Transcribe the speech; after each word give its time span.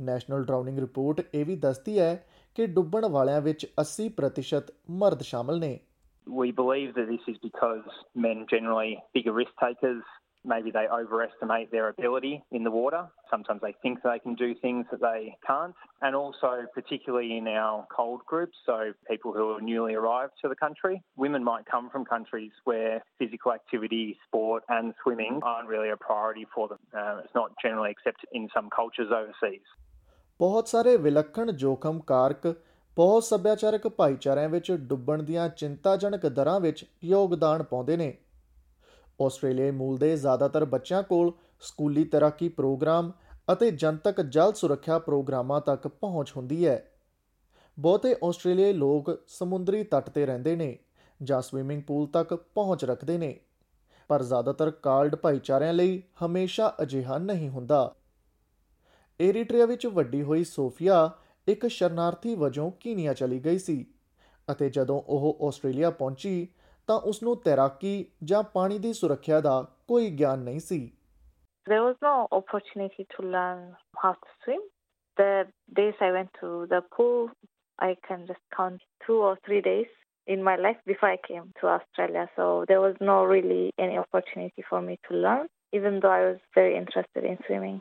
National 0.00 0.44
drowning 0.44 0.78
report 0.78 1.20
ਇਹ 1.34 1.44
ਵੀ 1.44 1.56
ਦੱਸਦੀ 1.56 1.98
ਹੈ 1.98 2.26
ਕਿ 2.54 2.66
ਡੁੱਬਣ 2.66 3.06
ਵਾਲਿਆਂ 3.06 3.40
ਵਿੱਚ 3.40 3.66
80% 3.80 4.72
ਮਰਦ 4.90 5.22
ਸ਼ਾਮਲ 5.22 5.58
ਨੇ। 5.60 5.80
We 6.26 6.52
believe 6.52 6.94
that 6.94 7.08
this 7.08 7.20
is 7.26 7.36
because 7.42 7.84
men 8.14 8.46
generally 8.48 9.02
bigger 9.14 9.32
risk 9.32 9.50
takers. 9.62 10.02
Maybe 10.42 10.70
they 10.70 10.86
overestimate 10.90 11.70
their 11.70 11.90
ability 11.90 12.42
in 12.50 12.64
the 12.64 12.70
water. 12.70 13.08
Sometimes 13.30 13.60
they 13.60 13.74
think 13.82 13.98
they 14.02 14.18
can 14.18 14.34
do 14.36 14.54
things 14.54 14.86
that 14.90 15.02
they 15.02 15.36
can't. 15.46 15.74
And 16.00 16.16
also, 16.16 16.64
particularly 16.74 17.36
in 17.36 17.46
our 17.46 17.86
cold 17.94 18.22
groups, 18.26 18.56
so 18.64 18.94
people 19.06 19.34
who 19.34 19.50
are 19.50 19.60
newly 19.60 19.94
arrived 19.94 20.32
to 20.40 20.48
the 20.48 20.56
country, 20.56 21.02
women 21.16 21.44
might 21.44 21.66
come 21.66 21.90
from 21.90 22.06
countries 22.06 22.52
where 22.64 23.04
physical 23.18 23.52
activity, 23.52 24.18
sport, 24.26 24.62
and 24.70 24.94
swimming 25.02 25.40
aren't 25.42 25.68
really 25.68 25.90
a 25.90 25.96
priority 25.98 26.46
for 26.54 26.68
them. 26.68 26.78
Uh, 26.96 27.20
it's 27.22 27.34
not 27.34 27.50
generally 27.62 27.90
accepted 27.90 28.26
in 28.32 28.48
some 28.54 28.70
cultures 28.74 29.08
overseas. 29.12 29.60
ਬਹੁਤ 33.00 33.24
ਸੱਭਿਆਚਾਰਕ 33.24 33.86
ਭਾਈਚਾਰਿਆਂ 33.88 34.48
ਵਿੱਚ 34.48 34.70
ਡੁੱਬਣ 34.72 35.22
ਦੀਆਂ 35.22 35.48
ਚਿੰਤਾਜਨਕ 35.48 36.26
ਦਰਾਂ 36.28 36.58
ਵਿੱਚ 36.60 36.84
ਯੋਗਦਾਨ 37.04 37.62
ਪਾਉਂਦੇ 37.62 37.96
ਨੇ। 37.96 38.16
ਆਸਟ੍ਰੇਲੀਆਈ 39.20 39.70
ਮੂਲ 39.70 39.96
ਦੇ 39.98 40.16
ਜ਼ਿਆਦਾਤਰ 40.16 40.64
ਬੱਚਿਆਂ 40.64 41.02
ਕੋਲ 41.02 41.32
ਸਕੂਲੀ 41.60 42.04
ਤੈਰਾਕੀ 42.04 42.48
ਪ੍ਰੋਗਰਾਮ 42.48 43.10
ਅਤੇ 43.52 43.70
ਜਨਤਕ 43.70 44.20
ਜਲ 44.20 44.52
ਸੁਰੱਖਿਆ 44.52 44.98
ਪ੍ਰੋਗਰਾਮਾਂ 44.98 45.60
ਤੱਕ 45.60 45.88
ਪਹੁੰਚ 45.88 46.32
ਹੁੰਦੀ 46.36 46.66
ਹੈ। 46.66 46.82
ਬਹੁਤੇ 47.78 48.14
ਆਸਟ੍ਰੇਲੀਆਈ 48.24 48.72
ਲੋਕ 48.72 49.10
ਸਮੁੰਦਰੀ 49.28 49.82
ਤੱਟ 49.84 50.10
ਤੇ 50.10 50.26
ਰਹਿੰਦੇ 50.26 50.54
ਨੇ 50.56 50.78
ਜਾਂ 51.22 51.40
ਸਵਿਮਿੰਗ 51.42 51.82
ਪੂਲ 51.82 52.06
ਤੱਕ 52.06 52.34
ਪਹੁੰਚ 52.34 52.84
ਰੱਖਦੇ 52.84 53.18
ਨੇ, 53.18 53.38
ਪਰ 54.10 54.22
ਜ਼ਿਆਦਾਤਰ 54.22 54.70
ਕਾਲਡ 54.70 55.16
ਭਾਈਚਾਰਿਆਂ 55.16 55.72
ਲਈ 55.72 56.02
ਹਮੇਸ਼ਾ 56.26 56.74
ਅਜਿਹਾ 56.82 57.18
ਨਹੀਂ 57.18 57.48
ਹੁੰਦਾ। 57.48 57.94
ਏਰੀਟਰੀਆ 59.20 59.66
ਵਿੱਚ 59.66 59.86
ਵੱਡੀ 59.86 60.22
ਹੋਈ 60.22 60.44
ਸੋਫੀਆ 60.44 61.10
ਇੱਕ 61.48 61.66
ਸ਼ਰਨਾਰਥੀ 61.66 62.34
ਵਜੋਂ 62.34 62.70
ਕੀਨੀਆ 62.80 63.12
ਚਲੀ 63.14 63.38
ਗਈ 63.44 63.58
ਸੀ 63.58 63.84
ਅਤੇ 64.52 64.68
ਜਦੋਂ 64.70 65.00
ਉਹ 65.08 65.46
ਆਸਟ੍ਰੇਲੀਆ 65.48 65.90
ਪਹੁੰਚੀ 65.90 66.48
ਤਾਂ 66.88 66.98
ਉਸ 67.10 67.22
ਨੂੰ 67.22 67.36
ਤੈਰਾਕੀ 67.36 68.04
ਜਾਂ 68.24 68.42
ਪਾਣੀ 68.54 68.78
ਦੀ 68.78 68.92
ਸੁਰੱਖਿਆ 68.92 69.40
ਦਾ 69.40 69.62
ਕੋਈ 69.88 70.10
ਗਿਆਨ 70.18 70.38
ਨਹੀਂ 70.38 70.60
ਸੀ 70.60 70.90
There 71.66 71.82
was 71.84 71.96
no 72.04 72.12
opportunity 72.36 73.04
to 73.14 73.24
learn 73.32 73.58
how 74.02 74.10
to 74.22 74.30
swim. 74.44 74.62
The 75.16 75.26
days 75.78 75.98
I 76.06 76.08
went 76.14 76.30
to 76.38 76.48
the 76.70 76.80
pool, 76.94 77.28
I 77.78 77.90
can 78.06 78.24
just 78.30 78.40
count 78.56 78.86
two 79.04 79.18
or 79.26 79.32
three 79.46 79.60
days 79.66 79.90
in 80.26 80.42
my 80.48 80.54
life 80.56 80.80
before 80.86 81.10
I 81.10 81.18
came 81.28 81.46
to 81.60 81.68
Australia. 81.68 82.24
So 82.36 82.48
there 82.70 82.80
was 82.80 82.96
no 83.02 83.18
really 83.24 83.60
any 83.78 83.98
opportunity 83.98 84.64
for 84.70 84.80
me 84.80 84.98
to 85.08 85.20
learn, 85.26 85.46
even 85.72 86.00
though 86.00 86.14
I 86.14 86.24
was 86.24 86.40
very 86.54 86.74
interested 86.82 87.30
in 87.32 87.38
swimming. 87.46 87.78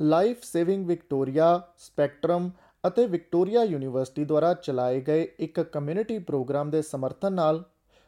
Life 0.00 0.42
Saving 0.42 0.86
Victoria 0.86 1.46
Spectrum 1.78 2.50
ਅਤੇ 2.86 3.06
Victoria 3.06 3.62
university 3.62 4.24
ਦੁਆਰਾ 4.24 4.52
ਚਲਾਏ 4.54 5.00
ਗਏ 5.06 5.26
ਇੱਕ 5.40 5.60
community 5.72 6.18
programme 6.18 6.70
ਦੇ 6.70 6.82
ਸਮਰਥਨ 6.82 7.32
ਨਾਲ 7.32 7.62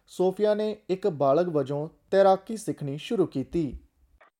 Sophia 0.07 0.55
ਨੇ 0.55 0.77
ਇੱਕ 0.91 1.09
ਬਾਲਗ 1.23 1.49
ਵਜੋਂ 1.57 1.89
ਤੈਰਾਕੀ 2.11 2.57
ਸਿੱਖਣੀ 2.57 2.97
ਸ਼ੁਰੂ 2.99 3.27
ਕੀਤੀ 3.27 3.73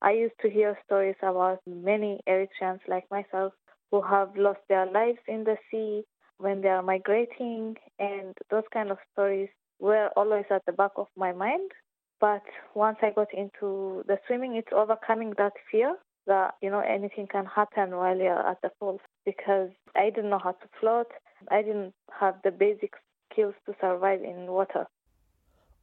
I 0.07 0.11
used 0.19 0.39
to 0.43 0.49
hear 0.53 0.71
stories 0.77 1.21
about 1.27 1.69
many 1.89 2.07
Eritreans 2.31 2.87
like 2.93 3.05
myself 3.15 3.53
who 3.91 4.01
have 4.07 4.33
lost 4.45 4.65
their 4.71 4.87
lives 4.95 5.29
in 5.35 5.45
the 5.49 5.55
sea 5.67 6.01
when 6.39 6.63
they 6.65 6.71
are 6.71 6.81
migrating, 6.89 7.69
and 8.07 8.41
those 8.53 8.67
kind 8.73 8.95
of 8.95 9.05
stories 9.05 9.53
were 9.81 10.09
always 10.21 10.51
at 10.57 10.65
the 10.65 10.75
back 10.81 10.99
of 11.03 11.07
my 11.25 11.31
mind. 11.43 11.77
But 12.21 12.51
once 12.75 13.07
I 13.09 13.11
got 13.11 13.37
into 13.43 13.71
the 14.11 14.19
swimming, 14.25 14.57
it's 14.57 14.75
overcoming 14.83 15.31
that 15.43 15.63
fear 15.71 15.95
that 16.27 16.61
you 16.61 16.69
know 16.69 16.83
anything 16.97 17.27
can 17.27 17.49
happen 17.55 17.95
while 17.95 18.17
you're 18.17 18.45
at 18.51 18.61
the 18.61 18.73
pool 18.79 18.99
because 19.27 19.69
I 19.95 20.09
didn't 20.09 20.29
know 20.29 20.39
how 20.39 20.51
to 20.53 20.67
float. 20.79 21.07
I 21.49 21.61
didn't 21.61 21.93
have 22.11 22.35
the 22.43 22.51
basic 22.53 22.91
skills 23.31 23.55
to 23.65 23.75
survive 23.81 24.21
in 24.23 24.45
water. 24.49 24.85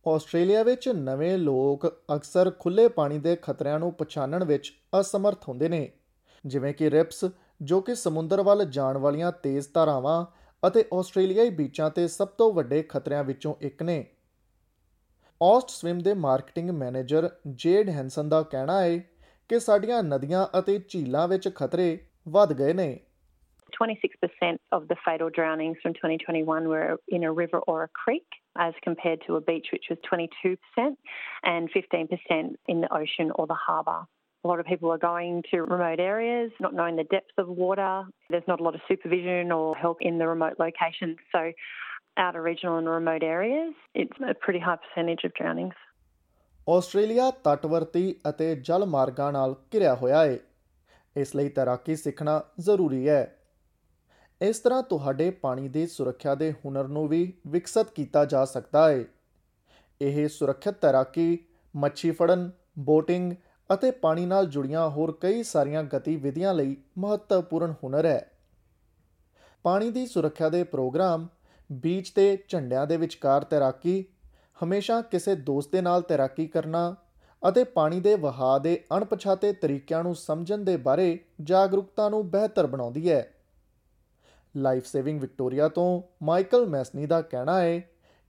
Australia 0.06 0.62
ਵਿੱਚ 0.62 0.88
ਨਵੇਂ 0.88 1.36
ਲੋਕ 1.38 1.86
ਅਕਸਰ 2.14 2.50
ਖੁੱਲੇ 2.50 2.86
ਪਾਣੀ 2.88 3.18
ਦੇ 3.18 3.34
ਖਤਰਿਆਂ 3.42 3.78
ਨੂੰ 3.78 3.92
ਪਛਾਣਨ 3.94 4.44
ਵਿੱਚ 4.44 4.72
ਅਸਮਰਥ 5.00 5.48
ਹੁੰਦੇ 5.48 5.68
ਨੇ, 5.68 5.90
ਜਿਵੇਂ 6.44 6.72
ਕਿ 6.74 6.90
ਰਿਪਸ, 6.90 7.24
ਜੋ 7.62 7.80
ਕਿ 7.80 7.94
ਸਮੁੰਦਰ 7.94 8.42
ਵੱਲ 8.42 8.64
ਜਾਣ 8.64 8.98
ਵਾਲੀਆਂ 8.98 9.32
ਤੇਜ਼ 9.32 9.68
ਧਾਰਾਵਾਂ 9.74 10.24
ਅਤੇ 10.62 10.84
ਆਸਟ੍ਰੇਲੀਆਈ 10.94 11.50
ਬੀਚਾਂ 11.50 11.90
ਤੇ 11.90 12.06
ਸਭ 12.08 12.28
ਤੋਂ 12.38 12.52
ਵੱਡੇ 12.52 12.82
ਖਤਰਿਆਂ 12.82 13.24
ਵਿੱਚੋਂ 13.24 13.54
ਇੱਕ 13.60 13.82
ਨੇ 13.82 14.04
ਆਸਟ 15.40 15.70
ਸਵਿਮ 15.70 15.98
ਦੇ 15.98 16.14
ਮਾਰਕੀਟਿੰਗ 16.14 16.70
ਮੈਨੇਜਰ 16.70 17.28
ਜੇਡ 17.56 17.88
ਹੈਂਸਨ 17.88 18.28
ਦਾ 18.28 18.42
ਕਹਿਣਾ 18.42 18.80
ਹੈ 18.82 18.98
ਕਿ 19.50 19.60
ਸਾਡੀਆਂ 19.60 20.02
ਨਦੀਆਂ 20.02 20.46
ਅਤੇ 20.58 20.78
ਝੀਲਾਂ 20.88 21.28
ਵਿੱਚ 21.28 21.48
ਖਤਰੇ 21.54 21.98
ਵੱਧ 22.28 22.52
ਗਏ 22.52 22.72
ਨੇ 22.72 22.98
26% 23.79 24.57
of 24.71 24.87
the 24.87 24.95
fatal 25.05 25.29
drownings 25.29 25.77
from 25.81 25.93
2021 25.93 26.67
were 26.67 26.97
in 27.07 27.23
a 27.23 27.31
river 27.31 27.59
or 27.59 27.83
a 27.83 27.87
creek, 27.89 28.25
as 28.57 28.73
compared 28.83 29.21
to 29.27 29.35
a 29.35 29.41
beach, 29.41 29.67
which 29.73 29.85
was 29.89 29.99
22%, 30.11 30.95
and 31.43 31.69
15% 31.71 32.55
in 32.67 32.81
the 32.81 32.93
ocean 32.93 33.31
or 33.35 33.47
the 33.47 33.53
harbour. 33.53 34.05
A 34.43 34.47
lot 34.47 34.59
of 34.59 34.65
people 34.65 34.91
are 34.91 34.97
going 34.97 35.43
to 35.51 35.61
remote 35.61 35.99
areas, 35.99 36.51
not 36.59 36.73
knowing 36.73 36.95
the 36.95 37.03
depth 37.03 37.31
of 37.37 37.47
water. 37.47 38.03
There's 38.29 38.47
not 38.47 38.59
a 38.59 38.63
lot 38.63 38.75
of 38.75 38.81
supervision 38.87 39.51
or 39.51 39.75
help 39.75 39.97
in 40.01 40.19
the 40.19 40.27
remote 40.27 40.57
locations. 40.59 41.17
So, 41.31 41.51
outer 42.17 42.41
regional 42.41 42.77
and 42.77 42.87
remote 42.87 43.23
areas, 43.23 43.73
it's 43.95 44.17
a 44.21 44.35
pretty 44.35 44.59
high 44.59 44.77
percentage 44.77 45.23
of 45.23 45.33
drownings. 45.33 45.73
Australia 46.69 47.29
ਤਟਵਰਤੀ 47.43 48.15
ਅਤੇ 48.29 48.55
ਜਲ 48.55 48.85
ਮਾਰਗਾਂ 48.85 49.31
ਨਾਲ 49.31 49.55
ਘਿਰਿਆ 49.73 49.95
ਹੋਇਆ 49.95 50.23
ਹੈ 50.25 50.37
ਇਸ 51.17 51.35
ਲਈ 51.35 51.49
ਤੈਰਾਕੀ 51.49 51.95
ਸਿੱਖਣਾ 51.95 52.41
ਜ਼ਰੂਰੀ 52.59 53.07
ਹੈ 53.09 53.38
ਇਸ 54.40 54.58
ਤਰ੍ਹਾਂ 54.58 54.82
ਤੁਹਾਡੇ 54.82 55.30
ਪਾਣੀ 55.30 55.68
ਦੀ 55.68 55.86
ਸੁਰੱਖਿਆ 55.86 56.34
ਦੇ 56.34 56.52
ਹੁਨਰ 56.52 56.88
ਨੂੰ 56.88 57.08
ਵੀ 57.08 57.32
ਵਿਕਸਿਤ 57.46 57.90
ਕੀਤਾ 57.90 58.24
ਜਾ 58.24 58.44
ਸਕਦਾ 58.44 58.88
ਹੈ 58.90 59.04
ਇਹ 60.00 60.28
ਸੁਰੱਖਿਅਤ 60.28 60.74
ਤੈਰਾਕੀ, 60.74 61.38
ਮੱਛੀ 61.76 62.10
ਫੜਨ, 62.10 62.50
ਬੋਟਿੰਗ 62.78 63.32
ਅਤੇ 63.74 63.90
ਪਾਣੀ 63.90 64.26
ਨਾਲ 64.26 64.46
ਜੁੜੀਆਂ 64.46 64.88
ਹੋਰ 64.88 65.12
ਕਈ 65.20 65.42
ਸਾਰੀਆਂ 65.42 65.82
ਗਤੀਵਿਧੀਆਂ 65.84 66.54
ਲਈ 66.54 66.76
ਮਹੱਤਵਪੂਰਨ 66.98 67.74
ਹੁਨਰ 67.84 68.06
ਹੈ। 68.06 68.30
ਪਾਣੀ 69.62 69.90
ਦੀ 69.90 70.06
ਸੁਰੱਖਿਆ 70.06 70.48
ਦੇ 70.48 70.62
ਪ੍ਰੋਗਰਾਮ, 70.64 71.26
ਬੀਚ 71.72 72.10
ਤੇ 72.10 72.38
ਝੰਡਿਆਂ 72.48 72.86
ਦੇ 72.86 72.96
ਵਿਚਕਾਰ 72.96 73.44
ਤੈਰਾਕੀ, 73.44 74.04
ਹਮੇਸ਼ਾ 74.64 75.00
ਕਿਸੇ 75.00 75.34
ਦੋਸਤ 75.34 75.72
ਦੇ 75.72 75.80
ਨਾਲ 75.80 76.02
ਤੈਰਾਕੀ 76.02 76.46
ਕਰਨਾ 76.46 76.96
ਅਤੇ 77.48 77.64
ਪਾਣੀ 77.64 78.00
ਦੇ 78.00 78.14
ਵਹਾਅ 78.14 78.58
ਦੇ 78.58 78.84
ਅਣਪਛਾਤੇ 78.96 79.52
ਤਰੀਕਿਆਂ 79.52 80.02
ਨੂੰ 80.02 80.14
ਸਮਝਣ 80.14 80.58
ਦੇ 80.58 80.76
ਬਾਰੇ 80.76 81.18
ਜਾਗਰੂਕਤਾ 81.42 82.08
ਨੂੰ 82.08 82.30
ਬਿਹਤਰ 82.30 82.66
ਬਣਾਉਂਦੀ 82.66 83.10
ਹੈ। 83.10 83.34
ਲਾਈਫ 84.56 84.84
ਸੇਵਿੰਗ 84.84 85.20
ਵਿਕਟੋਰੀਆ 85.20 85.68
ਤੋਂ 85.68 86.02
ਮਾਈਕਲ 86.22 86.66
ਮੈਸਨੀ 86.66 87.06
ਦਾ 87.06 87.22
ਕਹਿਣਾ 87.22 87.60
ਹੈ 87.60 87.80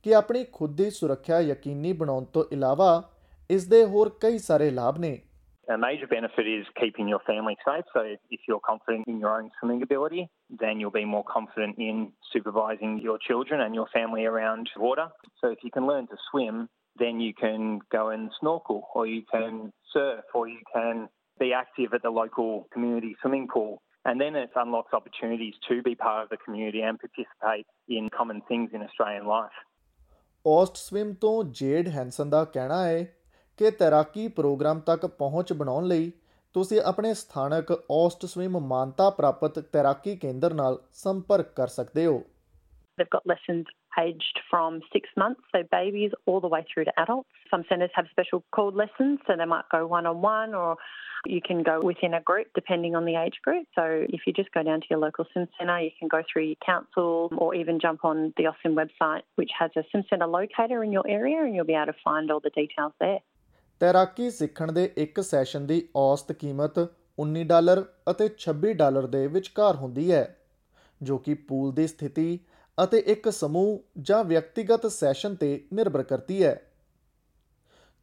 ਕਿ 0.03 0.15
ਆਪਣੀ 0.15 0.44
ਖੁਦ 0.53 0.75
ਦੀ 0.75 0.89
ਸੁਰੱਖਿਆ 0.89 1.39
ਯਕੀਨੀ 1.41 1.94
ਬਣਾਉਣ 1.94 2.25
ਤੋਂ 2.25 2.44
ਇਲਾਵਾ 2.51 3.09
ਇਸ 3.50 3.65
ਦੇ 3.68 3.83
ਹੋਰ 3.85 4.09
ਕਈ 4.21 4.38
ਸਾਰੇ 4.38 4.69
ਲਾਭ 4.71 4.97
ਨੇ 4.97 5.19
A 5.68 5.77
major 5.77 6.07
benefit 6.07 6.47
is 6.47 6.65
keeping 6.77 7.07
your 7.07 7.19
family 7.19 7.56
safe. 7.65 7.85
So, 7.94 8.01
if 8.29 8.41
you're 8.47 8.59
confident 8.59 9.07
in 9.07 9.19
your 9.19 9.29
own 9.31 9.51
swimming 9.57 9.83
ability, 9.83 10.23
then 10.62 10.81
you'll 10.81 10.95
be 10.95 11.06
more 11.06 11.23
confident 11.23 11.77
in 11.77 12.01
supervising 12.31 12.97
your 13.00 13.18
children 13.27 13.62
and 13.62 13.79
your 13.79 13.85
family 13.94 14.25
around 14.25 14.71
water. 14.77 15.07
So, 15.39 15.51
if 15.51 15.63
you 15.63 15.71
can 15.71 15.88
learn 15.88 16.07
to 16.07 16.18
swim, 16.25 16.68
then 16.95 17.21
you 17.21 17.33
can 17.33 17.79
go 17.89 18.09
and 18.09 18.31
snorkel, 18.39 18.81
or 18.94 19.06
you 19.06 19.21
can 19.31 19.71
surf, 19.94 20.25
or 20.33 20.47
you 20.47 20.59
can 20.73 21.07
be 21.39 21.53
active 21.53 21.94
at 21.94 22.01
the 22.01 22.09
local 22.09 22.68
community 22.73 23.15
swimming 23.21 23.47
pool. 23.47 23.81
And 24.06 24.19
then 24.19 24.36
it 24.36 24.50
unlocks 24.56 24.94
opportunities 24.94 25.56
to 25.62 25.81
be 25.81 25.95
part 25.95 26.24
of 26.24 26.30
the 26.30 26.38
community 26.38 26.81
and 26.81 27.00
participate 27.00 27.68
in 27.89 28.09
common 28.09 28.42
things 28.42 28.74
in 28.74 28.81
Australian 28.81 29.27
life. 29.27 29.59
AUSTSWIM 30.75 31.13
ਤੋਂ 31.13 31.44
Jade 31.51 31.88
Hansen 31.88 32.30
ਦਾ 32.30 32.44
ਕਹਿਣਾ 32.45 32.83
ਹੈ 32.86 33.03
ਕਿ 33.59 33.71
ਤੈਰਾਕੀ 33.71 34.27
programme 34.27 34.80
ਤੱਕ 34.80 35.06
ਪਹੁੰਚ 35.06 35.53
ਬਣਾਉਣ 35.53 35.88
ਲਈ 35.88 36.12
ਤੁਸੀਂ 36.56 36.80
ਆਪਣੇ 36.81 37.13
ਸਥਾਨਕ 37.13 37.71
ਔਸਟ 37.92 38.25
ਸਵਿਮ 38.25 38.57
ਮਾਨਤਾ 38.59 39.09
ਪ੍ਰਾਪਤ 39.09 39.59
ਤੈਰਾਕੀ 39.74 40.15
ਕੇਂਦਰ 40.15 40.54
ਨਾਲ 40.54 40.80
ਸੰਪਰਕ 40.94 41.54
ਕਰ 41.56 41.68
ਸਕਦੇ 41.68 42.06
ਹੋ 42.06 42.18
They've 42.97 43.12
got 43.12 43.30
lessons 43.31 43.69
aged 43.98 44.40
from 44.50 44.82
six 44.94 45.10
months, 45.18 45.42
so 45.52 45.64
babies, 45.72 46.12
all 46.26 46.40
the 46.40 46.48
way 46.48 46.66
through 46.74 46.86
to 46.86 46.94
adults. 47.00 47.30
Some 47.50 47.64
centres 47.70 47.92
have 47.94 48.06
special 48.12 48.44
called 48.52 48.76
lessons, 48.76 49.20
so 49.28 49.36
they 49.38 49.46
might 49.46 49.70
go 49.72 49.88
one 49.88 50.06
on 50.06 50.22
one 50.22 50.54
or 50.54 50.78
you 51.26 51.42
can 51.42 51.62
go 51.62 51.80
within 51.82 52.14
a 52.14 52.22
group 52.22 52.48
depending 52.56 52.96
on 52.96 53.06
the 53.06 53.16
age 53.16 53.40
group. 53.44 53.68
So 53.76 54.06
if 54.10 54.22
you 54.26 54.34
just 54.34 54.52
go 54.52 54.64
down 54.64 54.82
to 54.82 54.88
your 54.90 55.00
local 55.00 55.26
swim 55.32 55.48
centre, 55.58 55.80
you 55.80 55.92
can 56.00 56.08
go 56.08 56.22
through 56.32 56.46
your 56.46 56.62
council 56.66 57.30
or 57.38 57.54
even 57.56 57.80
jump 57.80 58.04
on 58.04 58.34
the 58.38 58.48
Austin 58.48 58.76
website, 58.76 59.22
which 59.36 59.52
has 59.60 59.72
a 59.76 59.84
swim 59.92 60.04
centre 60.10 60.26
locator 60.28 60.84
in 60.84 60.92
your 60.92 61.08
area, 61.08 61.44
and 61.44 61.56
you'll 61.56 61.66
be 61.66 61.74
able 61.74 61.94
to 61.94 62.00
find 62.04 62.32
all 62.32 62.40
the 62.40 62.56
details 62.62 62.94
there. 63.00 63.20
ਤੈਰਾਕੀ 63.80 64.30
ਸਿੱਖਣ 64.30 64.72
ਦੇ 64.72 64.90
ਇੱਕ 65.04 65.20
session 65.22 65.66
ਦੀ 65.68 65.82
ਔਸਤ 65.98 66.32
ਕੀਮਤ 66.32 66.78
19 67.22 67.44
dollar 67.52 67.84
ਅਤੇ 68.12 68.28
26 68.44 68.74
dollar 68.82 69.08
ਦੇ 69.16 69.26
ਵਿਚਕਾਰ 69.28 69.76
ਹੁੰਦੀ 69.76 70.12
ਹੈ 70.12 70.24
ਜੋ 71.04 71.18
ਕਿ 71.18 71.34
ਪੂਲ 71.34 71.72
ਦੀ 71.72 71.88
ਸਥਿਤੀ 71.88 72.40
ਅਤੇ 72.83 72.97
ਇੱਕ 72.97 73.29
ਸਮੂਹ 73.29 73.79
ਜਾਂ 74.01 74.23
ਵਿਅਕਤੀਗਤ 74.23 74.91
ਸੈਸ਼ਨ 74.91 75.35
ਤੇ 75.35 75.68
ਨਿਰਭਰ 75.73 76.03
ਕਰਦੀ 76.03 76.44
ਹੈ। 76.44 76.62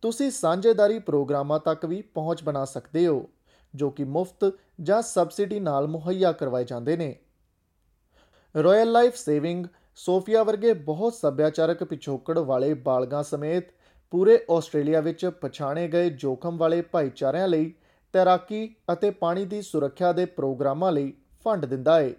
ਤੁਸੀਂ 0.02 0.30
ਸਾਂਝੇਦਾਰੀ 0.30 0.98
ਪ੍ਰੋਗਰਾਮਾਂ 0.98 1.60
ਤੱਕ 1.60 1.86
ਵੀ 1.86 2.02
ਪਹੁੰਚ 2.02 2.42
ਬਣਾ 2.42 2.64
ਸਕਦੇ 2.64 3.06
ਹੋ, 3.06 3.28
ਜੋ 3.74 3.90
ਕਿ 3.90 4.04
ਮੁਫਤ 4.04 4.52
ਜਾਂ 4.80 5.02
ਸਬਸਿਡੀ 5.02 5.60
ਨਾਲ 5.60 5.86
ਮੁਹੱਈਆ 5.86 6.32
ਕਰਵਾਏ 6.32 6.64
ਜਾਂਦੇ 6.64 6.96
ਨੇ। 6.96 7.16
ਰਾਇਲ 8.62 8.92
ਲਾਈਫ 8.92 9.16
ਸੇਵਿੰਗ 9.16 9.66
ਸੋਫੀਆ 9.96 10.42
ਵਰਗੇ 10.42 10.72
ਬਹੁਤ 10.72 11.14
ਸੱਭਿਆਚਾਰਕ 11.14 11.84
ਪਿਛੋਕੜ 11.84 12.38
ਵਾਲੇ 12.38 12.74
ਬਾਲਗਾਂ 12.74 13.22
ਸਮੇਤ 13.22 13.64
ਪੂਰੇ 14.10 14.46
ਆਸਟ੍ਰੇਲੀਆ 14.50 15.00
ਵਿੱਚ 15.00 15.26
ਪਛਾਣੇ 15.26 15.88
ਗਏ 15.88 16.10
ਜੋਖਮ 16.10 16.56
ਵਾਲੇ 16.56 16.80
ਭਾਈਚਾਰਿਆਂ 16.82 17.48
ਲਈ 17.48 17.74
ਤੈਰਾਕੀ 18.12 18.74
ਅਤੇ 18.92 19.10
ਪਾਣੀ 19.10 19.44
ਦੀ 19.44 19.62
ਸੁਰੱਖਿਆ 19.62 20.12
ਦੇ 20.12 20.24
ਪ੍ਰੋਗਰਾਮਾਂ 20.24 20.92
ਲਈ 20.92 21.12
ਫੰਡ 21.44 21.64
ਦਿੰਦਾ 21.64 22.00
ਹੈ 22.00 22.10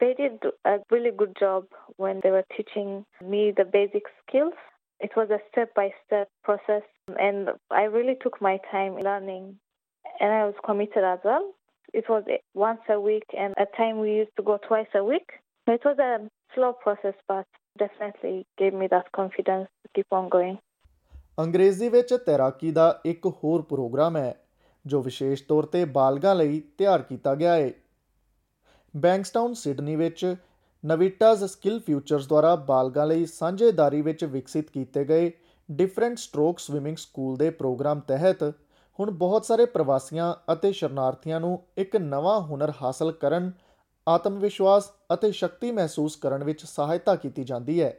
They 0.00 0.14
did 0.14 0.40
a 0.64 0.78
really 0.90 1.10
good 1.10 1.36
job 1.38 1.64
when 1.96 2.20
they 2.22 2.30
were 2.30 2.46
teaching 2.56 3.04
me 3.22 3.52
the 3.56 3.64
basic 3.64 4.04
skills. 4.22 4.54
It 5.00 5.12
was 5.16 5.30
a 5.30 5.40
step 5.50 5.74
by 5.74 5.92
step 6.04 6.28
process, 6.42 6.82
and 7.20 7.50
I 7.70 7.84
really 7.84 8.16
took 8.22 8.40
my 8.40 8.58
time 8.70 8.96
learning, 8.98 9.58
and 10.20 10.32
I 10.32 10.44
was 10.44 10.54
committed 10.64 11.04
as 11.04 11.20
well. 11.24 11.54
It 11.92 12.08
was 12.08 12.24
once 12.54 12.80
a 12.88 13.00
week, 13.00 13.24
and 13.34 13.54
at 13.58 13.76
time 13.76 14.00
we 14.00 14.10
used 14.12 14.36
to 14.36 14.42
go 14.42 14.58
twice 14.68 14.92
a 14.94 15.04
week. 15.04 15.28
It 15.66 15.84
was 15.84 15.98
a 15.98 16.28
slow 16.54 16.72
process, 16.72 17.14
but 17.28 17.46
definitely 17.78 18.46
gave 18.58 18.74
me 18.74 18.86
that 18.88 19.12
confidence 19.12 19.68
to 19.82 19.88
keep 19.94 20.12
on 20.12 20.28
going. 20.28 20.58
ਅੰਗਰੇਜ਼ੀ 21.40 21.88
ਵਿੱਚ 21.88 22.14
ਤੈਰਾਕੀ 22.14 22.70
ਦਾ 22.70 23.00
ਇੱਕ 23.04 23.26
ਹੋਰ 23.26 23.62
programme 23.62 24.16
ਹੈ 24.16 24.34
ਜੋ 24.86 25.02
ਵਿਸ਼ੇਸ਼ 25.02 25.44
ਤੌਰ 25.48 25.66
ਤੇ 25.66 25.84
ਬਾਲਗਾਂ 25.84 26.34
ਲਈ 26.34 26.60
ਤਿਆਰ 26.78 27.02
ਕੀਤਾ 27.02 27.34
ਗਿਆ 27.34 27.54
ਹੈ 27.54 27.70
ਬੈਂਕਸਟਾਊਨ 28.97 29.53
ਸਿਡਨੀ 29.53 29.95
ਵਿੱਚ 29.95 30.35
ਨਵੀਟਾਜ਼ 30.85 31.45
ਸਕਿੱਲ 31.45 31.79
ਫਿਊਚਰਸ 31.79 32.27
ਦੁਆਰਾ 32.27 32.55
ਬਾਲਗਾਂ 32.55 33.05
ਲਈ 33.05 33.25
ਸਾਂਝੇਦਾਰੀ 33.25 34.01
ਵਿੱਚ 34.01 34.25
ਵਿਕਸਿਤ 34.25 34.69
ਕੀਤੇ 34.69 35.03
ਗਏ 35.05 35.31
ਡਿਫਰੈਂਟ 35.71 36.17
ਸਟ੍ਰੋਕ 36.17 36.59
ਸਵਿਮਿੰਗ 36.59 36.97
ਸਕੂਲ 36.97 37.37
ਦੇ 37.37 37.49
ਪ੍ਰੋਗਰਾਮ 37.49 37.99
ਤਹਿਤ 37.99 38.43
ਹੁਣ 38.99 39.11
ਬਹੁਤ 39.11 39.45
ਸਾਰੇ 39.45 39.65
ਪ੍ਰਵਾਸੀਆਂ 39.65 40.53
ਅਤੇ 40.53 40.71
ਸ਼ਰਨਾਰਥੀਆਂ 40.71 41.39
ਨੂੰ 41.39 41.63
ਇੱਕ 41.77 41.95
ਨਵਾਂ 41.95 42.41
ਹੁਨਰ 42.41 42.73
ਹਾਸਲ 42.81 43.11
ਕਰਨ 43.11 43.51
ਆਤਮ 44.09 44.39
ਵਿਸ਼ਵਾਸ 44.39 44.91
ਅਤੇ 45.13 45.31
ਸ਼ਕਤੀ 45.31 45.71
ਮਹਿਸੂਸ 45.71 46.15
ਕਰਨ 46.15 46.43
ਵਿੱਚ 46.43 46.65
ਸਹਾਇਤਾ 46.65 47.15
ਕੀਤੀ 47.15 47.43
ਜਾਂਦੀ 47.43 47.81
ਹੈ। 47.81 47.97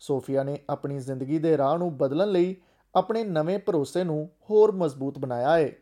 ਸੋਫੀਆ 0.00 0.42
ਨੇ 0.42 0.58
ਆਪਣੀ 0.70 0.98
ਜ਼ਿੰਦਗੀ 0.98 1.38
ਦੇ 1.38 1.58
ਰਾਹ 1.58 1.78
ਨੂੰ 1.78 1.96
ਬਦਲਣ 1.96 2.28
ਲਈ 2.28 2.56
ਆਪਣੇ 2.94 3.24
ਨਵੇਂ 3.24 3.58
ਭਰੋਸੇ 3.58 4.04
ਨੂੰ 4.04 4.30
ਹੋਰ 4.50 4.72
ਮਜ਼ਬੂਤ 4.72 5.18
ਬਣਾਇਆ 5.18 5.56
ਹੈ। 5.56 5.72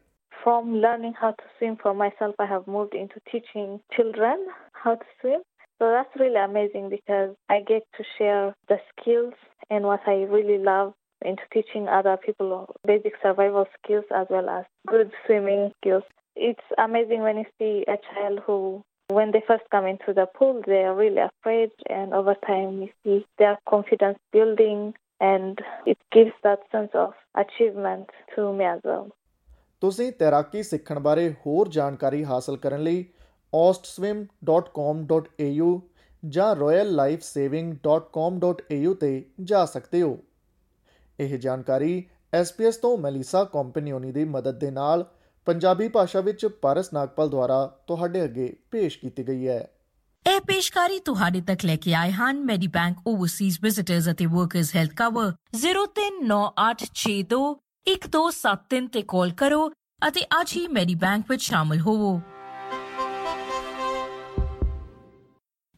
From 0.46 0.76
learning 0.76 1.14
how 1.20 1.32
to 1.32 1.42
swim 1.58 1.76
for 1.82 1.92
myself, 1.92 2.36
I 2.38 2.46
have 2.46 2.68
moved 2.68 2.94
into 2.94 3.16
teaching 3.28 3.80
children 3.92 4.46
how 4.74 4.94
to 4.94 5.04
swim. 5.20 5.40
So 5.80 5.90
that's 5.90 6.20
really 6.20 6.36
amazing 6.36 6.88
because 6.88 7.34
I 7.48 7.62
get 7.66 7.82
to 7.96 8.04
share 8.16 8.54
the 8.68 8.76
skills 8.92 9.34
and 9.70 9.86
what 9.86 10.02
I 10.06 10.22
really 10.22 10.58
love 10.58 10.94
into 11.20 11.42
teaching 11.52 11.88
other 11.88 12.16
people 12.16 12.72
basic 12.86 13.14
survival 13.20 13.66
skills 13.82 14.04
as 14.14 14.28
well 14.30 14.48
as 14.48 14.64
good 14.86 15.10
swimming 15.26 15.72
skills. 15.80 16.04
It's 16.36 16.60
amazing 16.78 17.22
when 17.22 17.38
you 17.38 17.46
see 17.58 17.84
a 17.88 17.96
child 18.14 18.38
who 18.46 18.84
when 19.08 19.32
they 19.32 19.42
first 19.48 19.64
come 19.72 19.86
into 19.86 20.12
the 20.14 20.26
pool, 20.26 20.62
they 20.64 20.84
are 20.84 20.94
really 20.94 21.22
afraid, 21.22 21.70
and 21.90 22.14
over 22.14 22.36
time, 22.46 22.82
you 22.82 22.90
see 23.02 23.26
their 23.38 23.58
confidence 23.68 24.18
building, 24.32 24.94
and 25.20 25.58
it 25.86 25.98
gives 26.12 26.34
that 26.44 26.60
sense 26.70 26.90
of 26.94 27.14
achievement 27.34 28.10
to 28.36 28.52
me 28.52 28.64
as 28.64 28.80
well. 28.84 29.10
ਤੁਸੀਂ 29.80 30.12
ਤੈਰਾਕੀ 30.12 30.62
ਸਿੱਖਣ 30.62 31.00
ਬਾਰੇ 31.00 31.34
ਹੋਰ 31.46 31.68
ਜਾਣਕਾਰੀ 31.68 32.24
ਹਾਸਲ 32.24 32.56
ਕਰਨ 32.56 32.82
ਲਈ 32.82 33.04
ostswim.com.au 33.54 35.80
ਜਾਂ 36.28 36.56
royallifesaving.com.au 36.56 38.94
ਤੇ 38.94 39.30
ਜਾ 39.40 39.66
ਸਕਦੇ 39.66 40.02
ਹੋ। 40.02 40.18
ਇਹ 41.20 41.38
ਜਾਣਕਾਰੀ 41.38 42.06
SPS 42.40 42.72
ਤੋਂ 42.82 42.98
ਮੈਲੀਸਾ 42.98 43.44
ਕੰਪਨੀਓਨੀ 43.44 44.12
ਦੀ 44.12 44.24
ਮਦਦ 44.24 44.58
ਦੇ 44.58 44.70
ਨਾਲ 44.70 45.10
ਪੰਜਾਬੀ 45.44 45.88
ਭਾਸ਼ਾ 45.88 46.20
ਵਿੱਚ 46.20 46.46
ਪਾਰਸ 46.46 46.92
ਨਾਗਪਾਲ 46.92 47.28
ਦੁਆਰਾ 47.28 47.78
ਤੁਹਾਡੇ 47.86 48.24
ਅੱਗੇ 48.24 48.56
ਪੇਸ਼ 48.70 48.98
ਕੀਤੀ 48.98 49.28
ਗਈ 49.28 49.48
ਹੈ। 49.48 49.70
ਇਹ 50.26 50.40
ਪੇਸ਼ਕਾਰੀ 50.40 50.98
ਤੁਹਾਡੇ 50.98 51.40
ਤੱਕ 51.40 51.64
ਲੈ 51.64 51.76
ਕੇ 51.76 51.94
ਆਏ 51.94 52.10
ਹਨ। 52.10 52.44
ਮੈਡੀਬੈਂਕ 52.44 52.96
ਓਵਰਸੀਜ਼ 53.06 53.58
ਵਿਜ਼ਿਟਰਸ 53.62 54.10
ਅਤੇ 54.10 54.26
ਵਰਕਰਸ 54.26 54.76
ਹੈਲਥ 54.76 54.90
ਕਵਰ 54.96 55.32
039862 55.60 57.54
1273 57.86 58.86
ਤੇ 58.92 59.02
ਕਾਲ 59.08 59.30
ਕਰੋ 59.30 59.70
ਅਤੇ 60.08 60.22
ਅੱਜ 60.40 60.52
ਹੀ 60.56 60.68
ਮੈਡੀਬੈਂਕ 60.68 61.24
ਵਿੱਚ 61.28 61.42
ਸ਼ਾਮਲ 61.42 61.80
ਹੋਵੋ। 61.80 62.20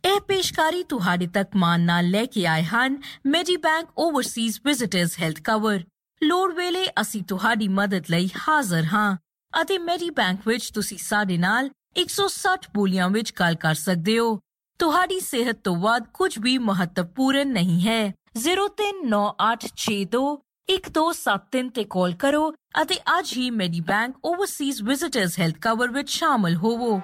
ਇਹ 0.05 0.21
ਪੇਸ਼ਕਾਰੀ 0.21 0.83
ਤੁਹਾਡੇ 0.83 1.27
ਤੱਕ 1.27 1.57
ਮਾਨ 1.57 1.81
ਨਾਲ 1.81 2.11
ਲੈ 2.11 2.25
ਕੇ 2.25 2.47
ਆਏ 2.47 2.63
ਹਨ। 2.63 2.97
Medibank 3.27 3.89
overseas 3.99 4.61
visitors 4.65 5.19
health 5.21 5.41
cover. 5.45 5.85
ਲੋੜ 6.23 6.55
ਵੇਲੇ 6.55 6.87
ਅਸੀਂ 7.01 7.23
ਤੁਹਾਡੀ 7.23 7.69
ਮਦਦ 7.69 8.05
ਲਈ 8.11 8.29
ਹਾਜ਼ਰ 8.49 8.85
ਹਾਂ 8.85 9.17
ਅਤੇ 9.63 9.79
ਮੈਡੀਬੈਂਕ 9.79 10.41
ਵਿੱਚ 10.47 10.71
ਤੁਸੀਂ 10.71 10.99
ਸਾਡੇ 10.99 11.39
ਨਾਲ 11.39 11.71
160 11.97 12.69
ਬੋਲੀਆਂ 12.75 13.09
ਵਿੱਚ 13.09 13.33
ਗੱਲ 13.41 13.55
ਕਰ 13.55 13.75
ਸਕਦੇ 13.75 14.19
ਹੋ। 14.19 14.41
ਤੁਹਾਡੀ 14.81 15.21
ਸਿਹਤ 15.21 15.57
ਤੋਂ 15.65 15.77
ਵੱਧ 15.77 16.05
ਕੁਝ 16.15 16.39
ਵੀ 16.39 16.59
ਮਹੱਤਵਪੂਰਨ 16.59 17.53
ਨਹੀਂ 17.53 17.81
ਹੈ। 17.89 18.03
039862 18.43 20.27
1273 20.69 21.69
ਤੇ 21.75 21.85
ਕਾਲ 21.91 22.13
ਕਰੋ 22.15 22.51
ਅਤੇ 22.83 22.95
ਅੱਜ 23.19 23.33
ਹੀ 23.37 23.49
Medibank 23.51 24.15
overseas 24.25 24.83
visitors 24.83 25.39
health 25.41 25.59
cover 25.61 25.91
ਵਿੱਚ 25.91 26.11
ਸ਼ਾਮਲ 26.11 26.57
ਹੋਵੋ। 26.57 27.01